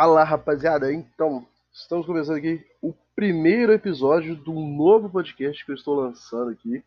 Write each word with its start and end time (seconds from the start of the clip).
Fala 0.00 0.22
rapaziada, 0.22 0.92
então 0.92 1.44
estamos 1.72 2.06
começando 2.06 2.36
aqui 2.36 2.64
o 2.80 2.94
primeiro 3.16 3.72
episódio 3.72 4.36
do 4.36 4.52
novo 4.52 5.10
podcast 5.10 5.64
que 5.64 5.72
eu 5.72 5.74
estou 5.74 5.96
lançando 5.96 6.52
aqui. 6.52 6.84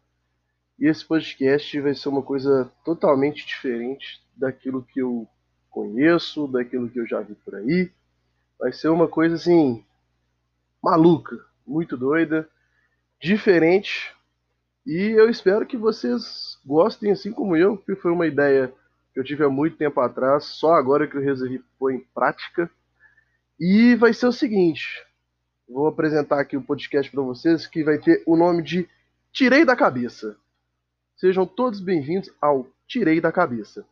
E 0.80 0.88
esse 0.88 1.06
podcast 1.06 1.78
vai 1.82 1.94
ser 1.94 2.08
uma 2.08 2.22
coisa 2.22 2.72
totalmente 2.86 3.46
diferente 3.46 4.24
daquilo 4.34 4.82
que 4.82 5.02
eu 5.02 5.28
conheço, 5.70 6.48
daquilo 6.48 6.90
que 6.90 7.02
eu 7.02 7.06
já 7.06 7.20
vi 7.20 7.36
por 7.36 7.56
aí. 7.56 7.92
Vai 8.58 8.72
ser 8.72 8.88
uma 8.88 9.10
coisa 9.10 9.36
assim 9.36 9.84
maluca, 10.82 11.38
muito 11.68 11.98
doida, 11.98 12.48
diferente. 13.22 14.16
E 14.86 14.98
eu 15.18 15.30
espero 15.30 15.66
que 15.66 15.76
vocês 15.76 16.58
gostem 16.66 17.12
assim 17.12 17.34
como 17.34 17.58
eu, 17.58 17.78
que 17.78 17.94
foi 17.94 18.14
uma 18.14 18.26
ideia 18.26 18.74
que 19.14 19.20
eu 19.20 19.24
tive 19.26 19.44
há 19.44 19.50
muito 19.50 19.76
tempo 19.76 20.00
atrás, 20.00 20.46
só 20.46 20.76
agora 20.76 21.06
que 21.06 21.18
eu 21.18 21.22
resolvi 21.22 21.62
pôr 21.78 21.92
em 21.92 22.00
prática. 22.16 22.72
E 23.64 23.94
vai 23.94 24.12
ser 24.12 24.26
o 24.26 24.32
seguinte: 24.32 25.06
vou 25.70 25.86
apresentar 25.86 26.40
aqui 26.40 26.58
o 26.58 26.64
podcast 26.64 27.12
para 27.12 27.22
vocês 27.22 27.68
que 27.68 27.84
vai 27.84 28.00
ter 28.00 28.24
o 28.26 28.36
nome 28.36 28.64
de 28.64 28.90
Tirei 29.32 29.64
da 29.64 29.76
Cabeça. 29.76 30.36
Sejam 31.16 31.46
todos 31.46 31.80
bem-vindos 31.80 32.32
ao 32.42 32.66
Tirei 32.88 33.22
da 33.22 33.32
Cabeça. 33.32 33.86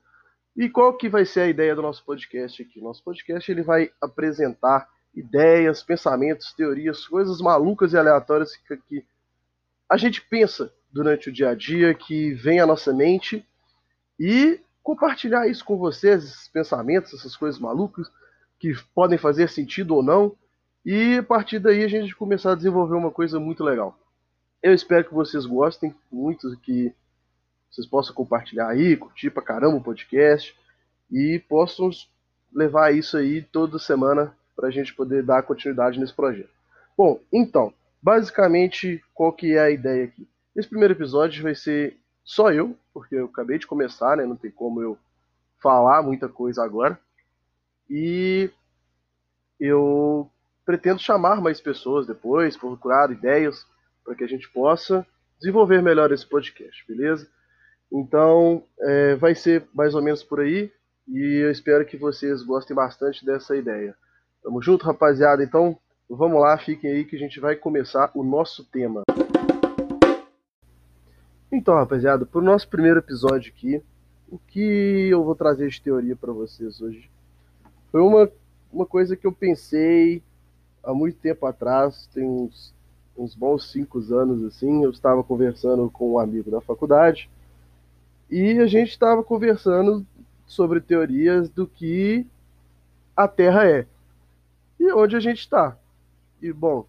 E 0.57 0.67
qual 0.67 0.97
que 0.97 1.07
vai 1.07 1.23
ser 1.23 1.41
a 1.41 1.47
ideia 1.47 1.75
do 1.75 1.83
nosso 1.83 2.03
podcast 2.03 2.63
aqui? 2.63 2.81
Nosso 2.81 3.03
podcast 3.03 3.51
ele 3.51 3.61
vai 3.61 3.91
apresentar 4.01 4.89
ideias, 5.13 5.83
pensamentos, 5.83 6.51
teorias, 6.53 7.05
coisas 7.05 7.39
malucas 7.39 7.93
e 7.93 7.97
aleatórias 7.97 8.55
que, 8.55 8.75
que 8.75 9.05
a 9.87 9.97
gente 9.97 10.19
pensa 10.19 10.73
durante 10.91 11.29
o 11.29 11.31
dia 11.31 11.49
a 11.49 11.53
dia, 11.53 11.93
que 11.93 12.33
vem 12.33 12.59
à 12.59 12.65
nossa 12.65 12.91
mente 12.91 13.47
e 14.19 14.59
compartilhar 14.81 15.47
isso 15.47 15.63
com 15.63 15.77
vocês, 15.77 16.23
esses 16.23 16.47
pensamentos, 16.47 17.13
essas 17.13 17.37
coisas 17.37 17.61
malucas 17.61 18.09
que 18.59 18.73
podem 18.93 19.17
fazer 19.17 19.49
sentido 19.49 19.95
ou 19.95 20.03
não, 20.03 20.35
e 20.85 21.17
a 21.17 21.23
partir 21.23 21.59
daí 21.59 21.83
a 21.83 21.87
gente 21.87 22.15
começar 22.15 22.51
a 22.51 22.55
desenvolver 22.55 22.95
uma 22.95 23.11
coisa 23.11 23.39
muito 23.39 23.63
legal. 23.63 23.97
Eu 24.61 24.73
espero 24.73 25.05
que 25.05 25.13
vocês 25.13 25.45
gostem 25.45 25.95
muito, 26.11 26.57
que 26.61 26.93
vocês 27.71 27.87
possam 27.87 28.13
compartilhar 28.13 28.67
aí, 28.67 28.97
curtir 28.97 29.29
pra 29.29 29.43
caramba 29.43 29.77
o 29.77 29.83
podcast 29.83 30.55
e 31.11 31.39
possam 31.47 31.89
levar 32.53 32.93
isso 32.93 33.15
aí 33.17 33.41
toda 33.41 33.79
semana 33.79 34.35
para 34.55 34.67
a 34.67 34.71
gente 34.71 34.93
poder 34.93 35.23
dar 35.23 35.43
continuidade 35.43 35.99
nesse 35.99 36.13
projeto. 36.13 36.49
Bom, 36.97 37.19
então, 37.31 37.73
basicamente, 38.01 39.01
qual 39.13 39.31
que 39.31 39.53
é 39.53 39.59
a 39.59 39.71
ideia 39.71 40.05
aqui? 40.05 40.27
Esse 40.55 40.67
primeiro 40.67 40.93
episódio 40.93 41.41
vai 41.43 41.55
ser 41.55 41.97
só 42.23 42.51
eu, 42.51 42.75
porque 42.93 43.15
eu 43.15 43.25
acabei 43.25 43.57
de 43.57 43.67
começar, 43.67 44.17
né? 44.17 44.25
Não 44.25 44.35
tem 44.35 44.51
como 44.51 44.81
eu 44.81 44.97
falar 45.61 46.01
muita 46.01 46.27
coisa 46.27 46.63
agora. 46.63 46.99
E 47.89 48.51
eu 49.59 50.29
pretendo 50.65 50.99
chamar 50.99 51.41
mais 51.41 51.59
pessoas 51.59 52.05
depois, 52.05 52.55
procurar 52.55 53.11
ideias 53.11 53.65
para 54.05 54.15
que 54.15 54.23
a 54.23 54.27
gente 54.27 54.47
possa 54.49 55.05
desenvolver 55.39 55.81
melhor 55.81 56.11
esse 56.11 56.25
podcast, 56.25 56.85
beleza? 56.87 57.27
Então, 57.91 58.63
é, 58.81 59.15
vai 59.15 59.33
ser 59.33 59.67
mais 59.73 59.95
ou 59.95 60.01
menos 60.01 60.23
por 60.23 60.41
aí 60.41 60.71
e 61.07 61.43
eu 61.43 61.49
espero 61.49 61.85
que 61.85 61.97
vocês 61.97 62.43
gostem 62.43 62.75
bastante 62.75 63.25
dessa 63.25 63.55
ideia. 63.55 63.95
Tamo 64.43 64.61
junto, 64.61 64.85
rapaziada. 64.85 65.43
Então, 65.43 65.77
vamos 66.07 66.39
lá, 66.39 66.57
fiquem 66.57 66.91
aí 66.91 67.03
que 67.03 67.15
a 67.15 67.19
gente 67.19 67.39
vai 67.39 67.55
começar 67.55 68.11
o 68.13 68.23
nosso 68.23 68.63
tema. 68.69 69.03
Então, 71.51 71.73
rapaziada, 71.73 72.27
para 72.27 72.39
o 72.39 72.43
nosso 72.43 72.69
primeiro 72.69 72.99
episódio 72.99 73.51
aqui, 73.51 73.83
o 74.27 74.37
que 74.37 75.09
eu 75.09 75.23
vou 75.23 75.33
trazer 75.33 75.67
de 75.69 75.81
teoria 75.81 76.15
para 76.15 76.31
vocês 76.31 76.79
hoje 76.79 77.09
foi 77.91 78.01
uma, 78.01 78.29
uma 78.71 78.85
coisa 78.85 79.15
que 79.15 79.25
eu 79.25 79.31
pensei 79.31 80.21
há 80.83 80.93
muito 80.93 81.17
tempo 81.17 81.45
atrás, 81.45 82.07
tem 82.13 82.23
uns, 82.23 82.73
uns 83.17 83.35
bons 83.35 83.71
cinco 83.71 83.99
anos 84.13 84.43
assim. 84.43 84.83
Eu 84.83 84.91
estava 84.91 85.23
conversando 85.23 85.89
com 85.89 86.13
um 86.13 86.19
amigo 86.19 86.51
da 86.51 86.61
faculdade 86.61 87.29
e 88.29 88.59
a 88.59 88.67
gente 88.67 88.89
estava 88.89 89.23
conversando 89.23 90.05
sobre 90.45 90.81
teorias 90.81 91.49
do 91.49 91.67
que 91.67 92.25
a 93.15 93.27
Terra 93.27 93.67
é 93.67 93.85
e 94.79 94.91
onde 94.93 95.15
a 95.15 95.19
gente 95.19 95.39
está. 95.39 95.77
E 96.41 96.53
bom, 96.53 96.85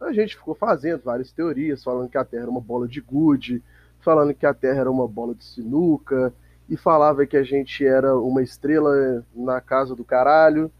a 0.00 0.12
gente 0.12 0.36
ficou 0.36 0.54
fazendo 0.54 1.02
várias 1.02 1.32
teorias, 1.32 1.82
falando 1.82 2.10
que 2.10 2.18
a 2.18 2.24
Terra 2.24 2.42
era 2.42 2.50
uma 2.50 2.60
bola 2.60 2.86
de 2.86 3.00
gude, 3.00 3.62
falando 4.00 4.34
que 4.34 4.44
a 4.44 4.52
Terra 4.52 4.80
era 4.80 4.90
uma 4.90 5.08
bola 5.08 5.34
de 5.34 5.44
sinuca, 5.44 6.34
e 6.72 6.76
falava 6.78 7.26
que 7.26 7.36
a 7.36 7.42
gente 7.42 7.86
era 7.86 8.16
uma 8.16 8.42
estrela 8.42 9.22
na 9.34 9.60
casa 9.60 9.94
do 9.94 10.02
caralho, 10.02 10.72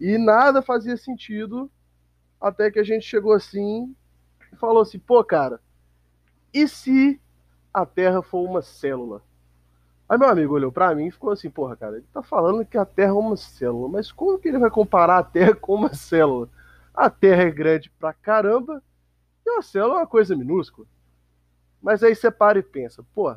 e 0.00 0.18
nada 0.18 0.60
fazia 0.60 0.96
sentido, 0.96 1.70
até 2.40 2.72
que 2.72 2.78
a 2.80 2.82
gente 2.82 3.06
chegou 3.06 3.32
assim 3.32 3.94
e 4.52 4.56
falou 4.56 4.82
assim: 4.82 4.98
pô, 4.98 5.22
cara, 5.22 5.60
e 6.52 6.66
se 6.66 7.20
a 7.72 7.86
Terra 7.86 8.20
for 8.20 8.42
uma 8.42 8.62
célula? 8.62 9.22
Aí 10.08 10.18
meu 10.18 10.28
amigo 10.28 10.54
olhou 10.54 10.72
para 10.72 10.92
mim 10.92 11.06
e 11.06 11.12
ficou 11.12 11.30
assim: 11.30 11.48
porra, 11.48 11.76
cara, 11.76 11.98
ele 11.98 12.06
tá 12.12 12.20
falando 12.20 12.66
que 12.66 12.76
a 12.76 12.84
Terra 12.84 13.10
é 13.10 13.12
uma 13.12 13.36
célula, 13.36 13.88
mas 13.88 14.10
como 14.10 14.40
que 14.40 14.48
ele 14.48 14.58
vai 14.58 14.70
comparar 14.70 15.18
a 15.18 15.22
Terra 15.22 15.54
com 15.54 15.76
uma 15.76 15.94
célula? 15.94 16.48
A 16.92 17.08
Terra 17.08 17.44
é 17.44 17.50
grande 17.52 17.88
pra 17.90 18.12
caramba 18.12 18.82
e 19.46 19.50
uma 19.50 19.62
célula 19.62 19.94
é 19.94 19.98
uma 19.98 20.06
coisa 20.08 20.34
minúscula. 20.34 20.88
Mas 21.80 22.02
aí 22.02 22.16
você 22.16 22.28
para 22.28 22.58
e 22.58 22.62
pensa, 22.62 23.06
pô, 23.14 23.36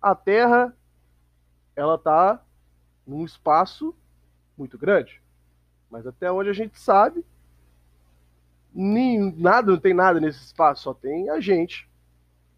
a 0.00 0.14
Terra 0.16 0.76
ela 1.74 1.98
tá 1.98 2.42
num 3.06 3.24
espaço 3.24 3.94
muito 4.56 4.78
grande. 4.78 5.20
Mas 5.90 6.06
até 6.06 6.30
onde 6.30 6.48
a 6.48 6.54
gente 6.54 6.78
sabe, 6.78 7.24
nem, 8.74 9.32
nada, 9.36 9.72
não 9.72 9.78
tem 9.78 9.92
nada 9.92 10.20
nesse 10.20 10.42
espaço, 10.42 10.84
só 10.84 10.94
tem 10.94 11.28
a 11.28 11.40
gente. 11.40 11.88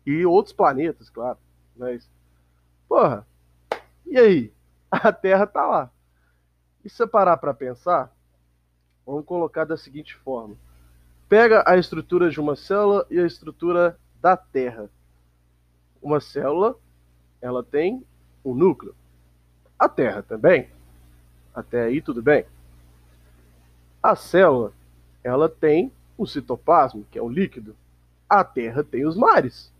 E 0.06 0.24
outros 0.24 0.52
planetas, 0.52 1.10
claro. 1.10 1.38
Mas, 1.76 2.08
porra, 2.88 3.26
e 4.06 4.18
aí? 4.18 4.52
A 4.90 5.12
Terra 5.12 5.46
tá 5.46 5.66
lá. 5.66 5.90
E 6.84 6.90
se 6.90 7.04
parar 7.06 7.36
para 7.38 7.54
pensar, 7.54 8.14
vamos 9.04 9.24
colocar 9.24 9.64
da 9.64 9.76
seguinte 9.76 10.14
forma: 10.14 10.56
pega 11.28 11.64
a 11.66 11.76
estrutura 11.76 12.30
de 12.30 12.38
uma 12.38 12.54
célula 12.54 13.06
e 13.10 13.18
a 13.18 13.26
estrutura 13.26 13.98
da 14.20 14.36
Terra. 14.36 14.88
Uma 16.00 16.20
célula, 16.20 16.76
ela 17.40 17.64
tem 17.64 18.06
um 18.44 18.54
núcleo. 18.54 18.94
A 19.78 19.88
Terra 19.88 20.22
também. 20.22 20.68
Até 21.54 21.82
aí 21.84 22.00
tudo 22.00 22.22
bem. 22.22 22.46
A 24.02 24.14
célula, 24.14 24.72
ela 25.22 25.48
tem 25.48 25.92
o 26.16 26.26
citoplasma, 26.26 27.02
que 27.10 27.18
é 27.18 27.22
o 27.22 27.28
líquido. 27.28 27.76
A 28.28 28.44
Terra 28.44 28.82
tem 28.84 29.06
os 29.06 29.16
mares. 29.16 29.72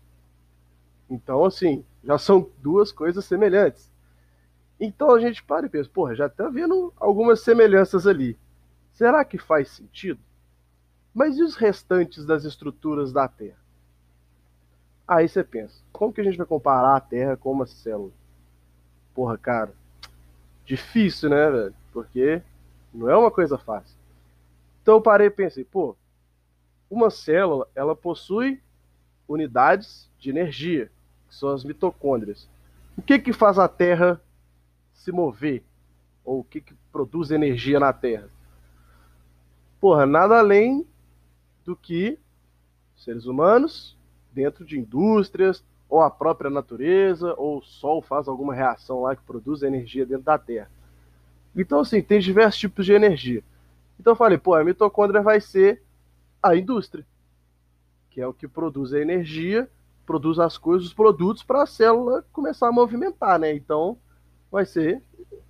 Então, 1.09 1.45
assim, 1.45 1.83
já 2.03 2.17
são 2.17 2.49
duas 2.61 2.91
coisas 2.91 3.25
semelhantes. 3.25 3.91
Então 4.79 5.11
a 5.11 5.19
gente 5.19 5.43
para 5.43 5.65
e 5.65 5.69
pensa, 5.69 5.89
porra, 5.89 6.15
já 6.15 6.27
está 6.27 6.49
vendo 6.49 6.93
algumas 6.97 7.41
semelhanças 7.41 8.05
ali. 8.05 8.37
Será 8.93 9.23
que 9.23 9.37
faz 9.37 9.69
sentido? 9.69 10.19
Mas 11.13 11.37
e 11.37 11.43
os 11.43 11.55
restantes 11.55 12.25
das 12.25 12.43
estruturas 12.43 13.13
da 13.13 13.27
Terra? 13.27 13.57
Aí 15.07 15.29
você 15.29 15.43
pensa, 15.43 15.81
como 15.91 16.11
que 16.11 16.19
a 16.19 16.23
gente 16.23 16.37
vai 16.37 16.47
comparar 16.47 16.95
a 16.95 17.01
Terra 17.01 17.37
com 17.37 17.51
uma 17.51 17.65
célula? 17.65 18.11
Porra, 19.13 19.37
cara, 19.37 19.73
difícil, 20.65 21.29
né, 21.29 21.49
velho? 21.49 21.75
Porque 21.93 22.41
não 22.93 23.09
é 23.09 23.15
uma 23.15 23.31
coisa 23.31 23.57
fácil. 23.57 23.95
Então 24.81 24.95
eu 24.95 25.01
parei 25.01 25.27
e 25.27 25.31
pensei, 25.31 25.63
pô, 25.63 25.95
uma 26.89 27.09
célula, 27.09 27.67
ela 27.75 27.95
possui 27.95 28.61
unidades 29.27 30.09
de 30.19 30.29
energia, 30.29 30.91
que 31.27 31.35
são 31.35 31.49
as 31.49 31.63
mitocôndrias. 31.63 32.47
O 32.97 33.01
que 33.01 33.19
que 33.19 33.33
faz 33.33 33.57
a 33.57 33.67
Terra 33.67 34.21
se 34.93 35.11
mover? 35.11 35.63
Ou 36.23 36.39
o 36.39 36.43
que 36.43 36.61
que 36.61 36.73
produz 36.91 37.31
energia 37.31 37.79
na 37.79 37.91
Terra? 37.91 38.29
Porra, 39.79 40.05
nada 40.05 40.39
além 40.39 40.87
do 41.63 41.75
que 41.75 42.17
seres 42.95 43.25
humanos 43.25 43.97
dentro 44.31 44.65
de 44.65 44.79
indústrias, 44.79 45.63
ou 45.95 46.01
a 46.01 46.11
própria 46.11 46.49
natureza, 46.49 47.33
ou 47.37 47.59
o 47.59 47.61
Sol 47.61 48.01
faz 48.01 48.27
alguma 48.27 48.53
reação 48.53 49.03
lá 49.03 49.15
que 49.15 49.23
produz 49.23 49.63
energia 49.63 50.05
dentro 50.05 50.25
da 50.25 50.37
Terra. 50.37 50.69
Então, 51.55 51.79
assim, 51.79 52.01
tem 52.01 52.19
diversos 52.19 52.59
tipos 52.59 52.85
de 52.85 52.91
energia. 52.91 53.41
Então 53.97 54.11
eu 54.11 54.17
falei, 54.17 54.37
pô, 54.37 54.55
a 54.55 54.63
mitocôndria 54.63 55.21
vai 55.21 55.39
ser 55.39 55.81
a 56.43 56.53
indústria, 56.53 57.05
que 58.09 58.19
é 58.19 58.27
o 58.27 58.33
que 58.33 58.45
produz 58.45 58.91
a 58.91 58.99
energia, 58.99 59.69
produz 60.05 60.37
as 60.37 60.57
coisas, 60.57 60.87
os 60.87 60.93
produtos 60.93 61.43
para 61.43 61.63
a 61.63 61.65
célula 61.65 62.25
começar 62.33 62.67
a 62.67 62.73
movimentar, 62.73 63.39
né? 63.39 63.55
Então 63.55 63.97
vai 64.51 64.65
ser 64.65 65.01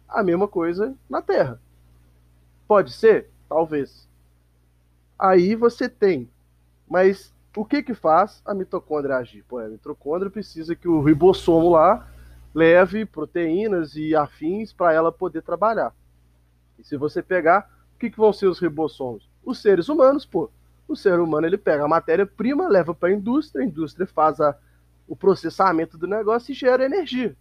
a 0.07 0.21
mesma 0.21 0.47
coisa 0.47 0.95
na 1.09 1.23
Terra. 1.23 1.59
Pode 2.67 2.93
ser? 2.93 3.31
Talvez. 3.49 4.07
Aí 5.17 5.55
você 5.55 5.89
tem, 5.89 6.29
mas 6.87 7.33
o 7.61 7.65
que 7.65 7.81
que 7.83 7.93
faz 7.93 8.41
a 8.45 8.53
mitocôndria 8.53 9.17
agir? 9.17 9.43
Pô, 9.47 9.59
a 9.59 9.67
mitocôndria 9.67 10.29
precisa 10.31 10.75
que 10.75 10.87
o 10.87 11.01
ribossomo 11.01 11.69
lá 11.69 12.07
leve 12.53 13.05
proteínas 13.05 13.95
e 13.95 14.15
afins 14.15 14.71
para 14.73 14.93
ela 14.93 15.11
poder 15.11 15.41
trabalhar. 15.41 15.93
E 16.79 16.83
se 16.83 16.97
você 16.97 17.21
pegar 17.21 17.69
O 17.95 17.97
que, 17.97 18.09
que 18.09 18.17
vão 18.17 18.33
ser 18.33 18.47
os 18.47 18.59
ribossomos? 18.59 19.29
Os 19.43 19.61
seres 19.61 19.87
humanos, 19.87 20.25
pô. 20.25 20.49
O 20.87 20.95
ser 20.95 21.19
humano 21.19 21.47
ele 21.47 21.57
pega 21.57 21.85
a 21.85 21.87
matéria-prima, 21.87 22.67
leva 22.67 22.93
para 22.93 23.09
a 23.09 23.13
indústria, 23.13 23.63
a 23.63 23.67
indústria 23.67 24.05
faz 24.05 24.39
a, 24.39 24.55
o 25.07 25.15
processamento 25.15 25.97
do 25.97 26.05
negócio 26.05 26.51
e 26.51 26.55
gera 26.55 26.85
energia. 26.85 27.35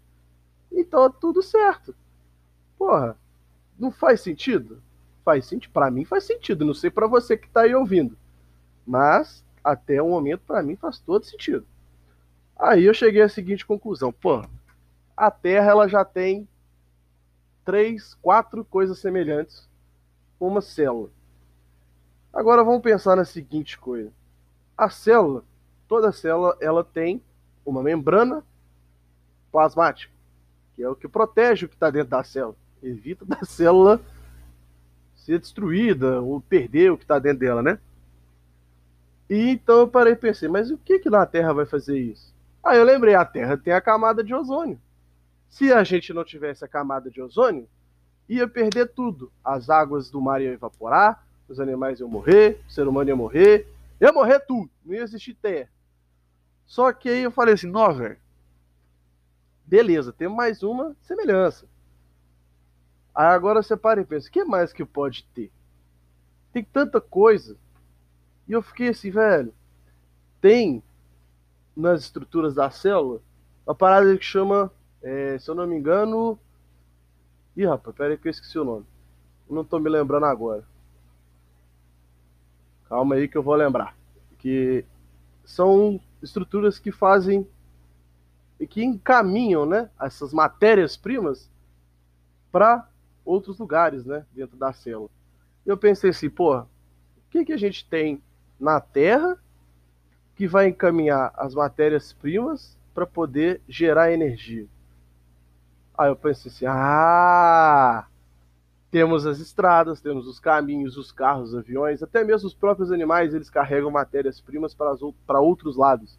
Então 0.72 1.10
tudo 1.10 1.42
certo. 1.42 1.94
Porra, 2.78 3.16
não 3.78 3.90
faz 3.90 4.20
sentido? 4.20 4.80
Faz 5.24 5.46
sentido. 5.46 5.72
Para 5.72 5.90
mim 5.90 6.04
faz 6.04 6.24
sentido. 6.24 6.64
Não 6.64 6.74
sei 6.74 6.90
para 6.90 7.06
você 7.06 7.36
que 7.36 7.46
está 7.46 7.62
aí 7.62 7.74
ouvindo. 7.74 8.16
Mas 8.86 9.44
até 9.64 10.00
o 10.02 10.08
momento 10.08 10.42
para 10.46 10.62
mim 10.62 10.76
faz 10.76 11.00
todo 11.00 11.24
sentido. 11.24 11.66
Aí 12.56 12.84
eu 12.84 12.94
cheguei 12.94 13.22
à 13.22 13.28
seguinte 13.28 13.64
conclusão: 13.64 14.12
pô, 14.12 14.44
a 15.16 15.30
Terra 15.30 15.70
ela 15.70 15.88
já 15.88 16.04
tem 16.04 16.46
três, 17.64 18.14
quatro 18.20 18.64
coisas 18.64 18.98
semelhantes 18.98 19.68
uma 20.38 20.60
célula. 20.60 21.08
Agora 22.32 22.62
vamos 22.62 22.82
pensar 22.82 23.16
na 23.16 23.24
seguinte 23.24 23.78
coisa: 23.78 24.12
a 24.76 24.90
célula, 24.90 25.42
toda 25.88 26.12
célula, 26.12 26.56
ela 26.60 26.84
tem 26.84 27.22
uma 27.64 27.82
membrana 27.82 28.44
plasmática, 29.50 30.12
que 30.74 30.82
é 30.82 30.88
o 30.88 30.96
que 30.96 31.08
protege 31.08 31.64
o 31.64 31.68
que 31.68 31.76
está 31.76 31.90
dentro 31.90 32.10
da 32.10 32.22
célula, 32.22 32.56
evita 32.82 33.24
da 33.24 33.42
célula 33.44 34.00
ser 35.14 35.38
destruída 35.38 36.20
ou 36.20 36.40
perder 36.40 36.92
o 36.92 36.98
que 36.98 37.04
está 37.04 37.18
dentro 37.18 37.38
dela, 37.38 37.62
né? 37.62 37.78
E 39.28 39.50
então 39.50 39.80
eu 39.80 39.88
parei 39.88 40.12
e 40.12 40.16
pensei, 40.16 40.48
mas 40.48 40.70
o 40.70 40.78
que 40.78 40.98
que 40.98 41.10
na 41.10 41.24
Terra 41.24 41.52
vai 41.52 41.66
fazer 41.66 41.98
isso? 41.98 42.34
Aí 42.62 42.78
eu 42.78 42.84
lembrei, 42.84 43.14
a 43.14 43.24
Terra 43.24 43.56
tem 43.56 43.72
a 43.72 43.80
camada 43.80 44.22
de 44.22 44.34
ozônio. 44.34 44.80
Se 45.48 45.72
a 45.72 45.84
gente 45.84 46.12
não 46.12 46.24
tivesse 46.24 46.64
a 46.64 46.68
camada 46.68 47.10
de 47.10 47.20
ozônio, 47.22 47.68
ia 48.28 48.48
perder 48.48 48.88
tudo. 48.88 49.30
As 49.44 49.70
águas 49.70 50.10
do 50.10 50.20
mar 50.20 50.42
iam 50.42 50.52
evaporar, 50.52 51.26
os 51.48 51.60
animais 51.60 52.00
iam 52.00 52.08
morrer, 52.08 52.60
o 52.66 52.72
ser 52.72 52.88
humano 52.88 53.10
ia 53.10 53.16
morrer, 53.16 53.68
ia 54.00 54.12
morrer 54.12 54.40
tudo, 54.40 54.70
não 54.84 54.94
ia 54.94 55.02
existir 55.02 55.34
terra. 55.34 55.68
Só 56.66 56.92
que 56.92 57.08
aí 57.08 57.22
eu 57.22 57.30
falei 57.30 57.54
assim, 57.54 57.70
não, 57.70 57.92
velho, 57.94 58.16
beleza, 59.64 60.12
tem 60.12 60.28
mais 60.28 60.62
uma 60.62 60.96
semelhança. 61.02 61.66
Aí 63.14 63.26
agora 63.26 63.62
você 63.62 63.76
para 63.76 64.00
e 64.00 64.04
pensa, 64.04 64.28
o 64.28 64.32
que 64.32 64.44
mais 64.44 64.72
que 64.72 64.84
pode 64.84 65.24
ter? 65.34 65.52
Tem 66.52 66.64
tanta 66.64 67.00
coisa. 67.00 67.56
E 68.46 68.52
eu 68.52 68.62
fiquei 68.62 68.88
assim, 68.88 69.10
velho, 69.10 69.52
tem 70.40 70.82
nas 71.76 72.02
estruturas 72.02 72.54
da 72.54 72.70
célula 72.70 73.20
uma 73.66 73.74
parada 73.74 74.16
que 74.16 74.24
chama, 74.24 74.70
é, 75.02 75.38
se 75.38 75.50
eu 75.50 75.54
não 75.54 75.66
me 75.66 75.76
engano. 75.76 76.38
Ih, 77.56 77.66
rapaz, 77.66 77.96
pera 77.96 78.12
aí 78.12 78.18
que 78.18 78.28
eu 78.28 78.30
esqueci 78.30 78.58
o 78.58 78.64
nome. 78.64 78.86
Não 79.48 79.64
tô 79.64 79.78
me 79.78 79.88
lembrando 79.88 80.26
agora. 80.26 80.64
Calma 82.88 83.14
aí 83.14 83.26
que 83.26 83.36
eu 83.36 83.42
vou 83.42 83.54
lembrar. 83.54 83.96
Que 84.38 84.84
são 85.44 86.00
estruturas 86.22 86.78
que 86.78 86.92
fazem 86.92 87.46
e 88.58 88.66
que 88.66 88.84
encaminham, 88.84 89.66
né, 89.66 89.90
essas 90.00 90.32
matérias-primas 90.32 91.50
para 92.52 92.88
outros 93.24 93.58
lugares, 93.58 94.04
né, 94.04 94.26
dentro 94.32 94.56
da 94.56 94.72
célula. 94.72 95.10
Eu 95.64 95.76
pensei 95.76 96.10
assim, 96.10 96.28
pô, 96.28 96.58
o 96.58 96.66
que 97.30 97.44
que 97.44 97.52
a 97.52 97.56
gente 97.56 97.88
tem 97.88 98.22
na 98.58 98.80
Terra 98.80 99.38
que 100.36 100.46
vai 100.46 100.68
encaminhar 100.68 101.32
as 101.36 101.54
matérias-primas 101.54 102.78
para 102.92 103.06
poder 103.06 103.60
gerar 103.68 104.12
energia? 104.12 104.66
Aí 105.96 106.08
eu 106.08 106.16
pensei 106.16 106.50
assim, 106.50 106.66
ah, 106.66 108.06
temos 108.90 109.26
as 109.26 109.38
estradas, 109.38 110.00
temos 110.00 110.26
os 110.26 110.38
caminhos, 110.38 110.96
os 110.96 111.10
carros, 111.10 111.50
os 111.50 111.56
aviões, 111.56 112.02
até 112.02 112.22
mesmo 112.22 112.46
os 112.46 112.54
próprios 112.54 112.92
animais, 112.92 113.34
eles 113.34 113.50
carregam 113.50 113.90
matérias-primas 113.90 114.74
para, 114.74 115.40
outros 115.40 115.76
lados. 115.76 116.18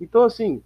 Então, 0.00 0.22
assim, 0.22 0.62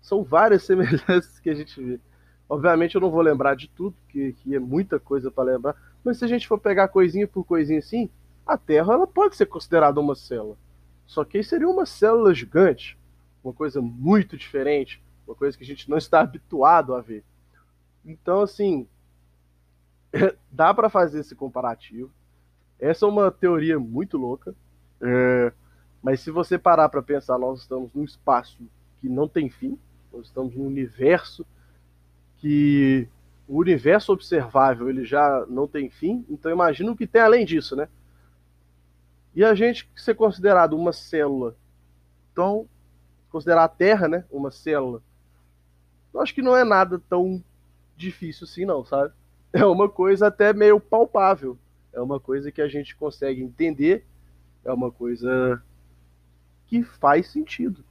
são 0.00 0.22
várias 0.22 0.62
semelhanças 0.66 1.38
que 1.38 1.50
a 1.50 1.54
gente 1.54 1.82
vê. 1.82 2.00
Obviamente 2.48 2.94
eu 2.94 3.00
não 3.00 3.10
vou 3.10 3.22
lembrar 3.22 3.56
de 3.56 3.68
tudo, 3.68 3.96
que, 4.08 4.32
que 4.34 4.54
é 4.54 4.58
muita 4.58 4.98
coisa 5.00 5.30
para 5.30 5.52
lembrar, 5.52 5.74
mas 6.04 6.18
se 6.18 6.24
a 6.24 6.28
gente 6.28 6.48
for 6.48 6.58
pegar 6.58 6.88
coisinha 6.88 7.26
por 7.26 7.44
coisinha 7.44 7.78
assim, 7.78 8.10
a 8.46 8.56
Terra 8.56 8.94
ela 8.94 9.06
pode 9.06 9.36
ser 9.36 9.46
considerada 9.46 10.00
uma 10.00 10.14
célula. 10.14 10.56
Só 11.06 11.24
que 11.24 11.38
aí 11.38 11.44
seria 11.44 11.68
uma 11.68 11.86
célula 11.86 12.34
gigante, 12.34 12.98
uma 13.42 13.52
coisa 13.52 13.80
muito 13.80 14.36
diferente, 14.36 15.02
uma 15.26 15.34
coisa 15.34 15.56
que 15.56 15.64
a 15.64 15.66
gente 15.66 15.88
não 15.88 15.98
está 15.98 16.20
habituado 16.22 16.94
a 16.94 17.00
ver. 17.00 17.24
Então, 18.04 18.40
assim, 18.40 18.86
dá 20.50 20.72
para 20.74 20.90
fazer 20.90 21.20
esse 21.20 21.34
comparativo. 21.34 22.10
Essa 22.78 23.06
é 23.06 23.08
uma 23.08 23.30
teoria 23.30 23.78
muito 23.78 24.18
louca, 24.18 24.54
é, 25.00 25.52
mas 26.02 26.20
se 26.20 26.30
você 26.30 26.58
parar 26.58 26.88
para 26.88 27.02
pensar, 27.02 27.38
nós 27.38 27.60
estamos 27.60 27.90
num 27.94 28.02
espaço 28.02 28.58
que 29.00 29.08
não 29.08 29.28
tem 29.28 29.48
fim, 29.48 29.78
nós 30.12 30.26
estamos 30.26 30.54
num 30.54 30.66
universo 30.66 31.46
que 32.38 33.08
o 33.46 33.58
universo 33.58 34.12
observável 34.12 34.88
ele 34.88 35.04
já 35.04 35.46
não 35.48 35.68
tem 35.68 35.88
fim, 35.88 36.24
então 36.28 36.50
imagina 36.50 36.90
o 36.90 36.96
que 36.96 37.06
tem 37.06 37.20
além 37.20 37.44
disso, 37.44 37.76
né? 37.76 37.88
E 39.34 39.44
a 39.44 39.54
gente 39.54 39.90
ser 39.96 40.14
considerado 40.14 40.74
uma 40.74 40.92
célula, 40.92 41.56
então 42.30 42.68
considerar 43.30 43.64
a 43.64 43.68
Terra, 43.68 44.08
né, 44.08 44.24
uma 44.30 44.50
célula, 44.50 45.02
eu 46.12 46.20
acho 46.20 46.34
que 46.34 46.42
não 46.42 46.54
é 46.56 46.64
nada 46.64 47.00
tão 47.08 47.42
difícil 47.96 48.44
assim, 48.44 48.64
não, 48.64 48.84
sabe? 48.84 49.14
é 49.52 49.64
uma 49.64 49.88
coisa 49.88 50.26
até 50.26 50.52
meio 50.52 50.78
palpável. 50.80 51.58
É 51.92 52.00
uma 52.00 52.18
coisa 52.18 52.50
que 52.50 52.62
a 52.62 52.68
gente 52.68 52.96
consegue 52.96 53.42
entender, 53.42 54.06
é 54.64 54.72
uma 54.72 54.90
coisa 54.90 55.62
que 56.66 56.82
faz 56.82 57.28
sentido. 57.28 57.84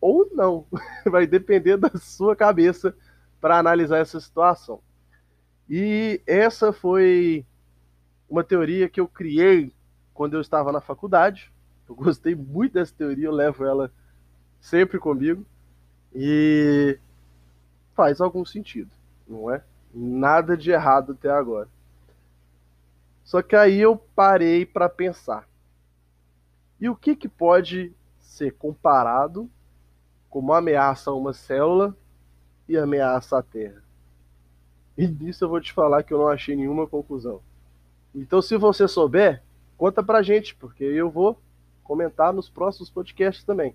Ou 0.00 0.28
não. 0.32 0.66
Vai 1.04 1.26
depender 1.26 1.76
da 1.76 1.90
sua 1.96 2.36
cabeça 2.36 2.94
para 3.40 3.58
analisar 3.58 3.98
essa 3.98 4.20
situação. 4.20 4.80
E 5.68 6.20
essa 6.26 6.72
foi 6.72 7.44
uma 8.28 8.44
teoria 8.44 8.88
que 8.88 9.00
eu 9.00 9.08
criei 9.08 9.72
quando 10.14 10.34
eu 10.34 10.40
estava 10.40 10.72
na 10.72 10.80
faculdade. 10.80 11.52
Eu 11.88 11.94
gostei 11.94 12.34
muito 12.34 12.74
dessa 12.74 12.94
teoria, 12.96 13.26
eu 13.26 13.32
levo 13.32 13.64
ela 13.64 13.92
sempre 14.60 14.98
comigo. 14.98 15.44
E 16.14 16.98
faz 17.94 18.20
algum 18.20 18.44
sentido, 18.44 18.90
não 19.26 19.52
é? 19.52 19.62
Nada 19.92 20.56
de 20.56 20.70
errado 20.70 21.12
até 21.12 21.28
agora. 21.30 21.68
Só 23.24 23.42
que 23.42 23.56
aí 23.56 23.80
eu 23.80 23.96
parei 23.96 24.64
para 24.64 24.88
pensar. 24.88 25.48
E 26.80 26.88
o 26.88 26.96
que, 26.96 27.16
que 27.16 27.28
pode 27.28 27.92
ser 28.20 28.52
comparado 28.52 29.50
como 30.28 30.52
ameaça 30.52 31.10
a 31.10 31.14
uma 31.14 31.32
célula 31.32 31.96
e 32.68 32.76
ameaça 32.76 33.38
à 33.38 33.42
Terra? 33.42 33.82
E 34.96 35.06
nisso 35.06 35.44
eu 35.44 35.48
vou 35.48 35.60
te 35.60 35.72
falar 35.72 36.02
que 36.02 36.12
eu 36.12 36.18
não 36.18 36.28
achei 36.28 36.54
nenhuma 36.54 36.86
conclusão. 36.86 37.40
Então, 38.14 38.40
se 38.40 38.56
você 38.56 38.86
souber, 38.86 39.42
conta 39.76 40.02
pra 40.02 40.22
gente, 40.22 40.54
porque 40.54 40.84
eu 40.84 41.10
vou 41.10 41.38
comentar 41.82 42.32
nos 42.32 42.48
próximos 42.48 42.90
podcasts 42.90 43.44
também. 43.44 43.74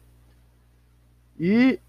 E 1.39 1.79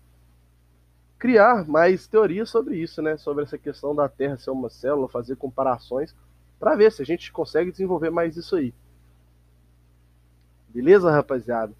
criar 1.19 1.67
mais 1.69 2.07
teorias 2.07 2.49
sobre 2.49 2.77
isso, 2.77 3.03
né? 3.03 3.17
Sobre 3.17 3.45
essa 3.45 3.59
questão 3.59 3.95
da 3.95 4.09
Terra 4.09 4.37
ser 4.37 4.51
uma 4.51 4.71
célula, 4.71 5.09
fazer 5.09 5.37
comparações, 5.37 6.15
para 6.59 6.77
ver 6.77 6.93
se 6.93 7.03
a 7.03 7.05
gente 7.05 7.33
consegue 7.33 7.71
desenvolver 7.71 8.11
mais 8.11 8.37
isso 8.37 8.57
aí. 8.57 8.73
Beleza, 10.69 11.11
rapaziada? 11.11 11.73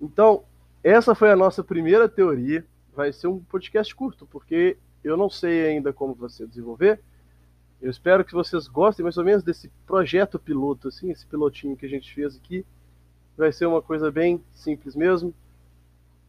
Então, 0.00 0.44
essa 0.84 1.14
foi 1.14 1.30
a 1.30 1.36
nossa 1.36 1.64
primeira 1.64 2.08
teoria. 2.08 2.64
Vai 2.94 3.12
ser 3.12 3.26
um 3.26 3.40
podcast 3.40 3.94
curto, 3.94 4.26
porque 4.26 4.76
eu 5.02 5.16
não 5.16 5.28
sei 5.28 5.66
ainda 5.66 5.92
como 5.92 6.14
você 6.14 6.46
desenvolver. 6.46 7.00
Eu 7.80 7.90
espero 7.90 8.24
que 8.24 8.32
vocês 8.32 8.66
gostem 8.68 9.02
mais 9.04 9.18
ou 9.18 9.24
menos 9.24 9.42
desse 9.42 9.68
projeto 9.86 10.38
piloto, 10.38 10.88
assim, 10.88 11.10
esse 11.10 11.26
pilotinho 11.26 11.76
que 11.76 11.86
a 11.86 11.88
gente 11.88 12.12
fez 12.12 12.36
aqui. 12.36 12.64
Vai 13.36 13.52
ser 13.52 13.66
uma 13.66 13.82
coisa 13.82 14.10
bem 14.10 14.42
simples 14.54 14.96
mesmo. 14.96 15.34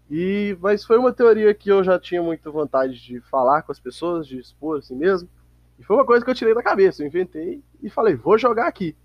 E, 0.09 0.57
mas 0.61 0.83
foi 0.83 0.97
uma 0.97 1.11
teoria 1.13 1.53
que 1.53 1.69
eu 1.69 1.83
já 1.83 1.99
tinha 1.99 2.21
muita 2.21 2.51
vontade 2.51 2.99
de 3.01 3.21
falar 3.21 3.61
com 3.61 3.71
as 3.71 3.79
pessoas, 3.79 4.27
de 4.27 4.37
expor 4.37 4.79
assim 4.79 4.95
mesmo. 4.95 5.29
E 5.79 5.83
foi 5.83 5.95
uma 5.95 6.05
coisa 6.05 6.23
que 6.23 6.31
eu 6.31 6.35
tirei 6.35 6.53
da 6.53 6.63
cabeça, 6.63 7.01
eu 7.01 7.07
inventei 7.07 7.61
e 7.81 7.89
falei, 7.89 8.15
vou 8.15 8.37
jogar 8.37 8.67
aqui. 8.67 8.95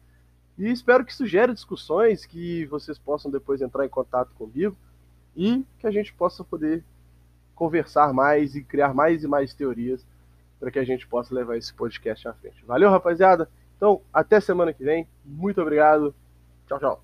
E 0.59 0.71
espero 0.71 1.05
que 1.05 1.13
isso 1.13 1.27
gere 1.27 1.53
discussões, 1.53 2.27
que 2.27 2.67
vocês 2.67 2.99
possam 2.99 3.31
depois 3.31 3.61
entrar 3.61 3.85
em 3.85 3.89
contato 3.89 4.33
comigo 4.35 4.77
e 5.37 5.65
que 5.79 5.87
a 5.87 5.91
gente 5.91 6.13
possa 6.13 6.45
poder 6.45 6.85
conversar 7.55 8.13
mais 8.13 8.55
e 8.55 8.63
criar 8.63 8.95
mais 8.95 9.23
e 9.23 9.29
mais 9.29 9.55
teorias 9.55 10.05
para 10.63 10.71
que 10.71 10.79
a 10.79 10.85
gente 10.85 11.09
possa 11.09 11.35
levar 11.35 11.57
esse 11.57 11.75
podcast 11.75 12.29
à 12.29 12.35
frente. 12.35 12.65
Valeu, 12.65 12.89
rapaziada. 12.89 13.51
Então, 13.77 14.01
até 14.13 14.39
semana 14.39 14.73
que 14.73 14.85
vem. 14.85 15.09
Muito 15.25 15.61
obrigado. 15.61 16.15
Tchau, 16.69 16.79
tchau. 16.79 17.03